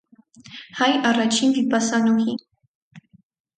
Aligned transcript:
Հայ 0.79 0.87
առաջին 1.09 1.53
վիպասանուհի։ 1.59 2.37